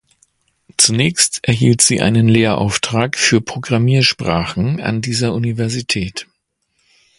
[0.77, 6.25] Zunächst erhielt sie einen Lehrauftrag für Programmiersprachen an dieser Universität.